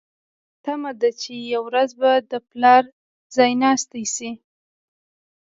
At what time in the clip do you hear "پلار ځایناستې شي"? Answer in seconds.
2.49-4.31